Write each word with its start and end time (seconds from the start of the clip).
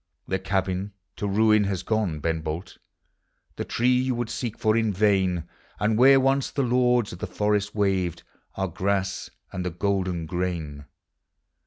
The 0.27 0.39
cabin 0.39 0.93
to 1.17 1.27
ruin 1.27 1.65
has 1.65 1.83
gone, 1.83 2.21
Ben 2.21 2.41
Bolt, 2.41 2.79
The 3.55 3.63
tree 3.63 4.09
vou 4.09 4.15
would 4.15 4.31
seek 4.31 4.57
for 4.57 4.75
in 4.75 4.91
vain; 4.91 5.47
And 5.79 5.95
where 5.95 6.19
once 6.19 6.49
the 6.49 6.63
lords 6.63 7.13
of 7.13 7.19
the 7.19 7.27
forest 7.27 7.75
waved 7.75 8.23
Are 8.55 8.67
grass 8.67 9.29
and 9.51 9.63
the 9.63 9.69
golden 9.69 10.25
grain. 10.25 10.85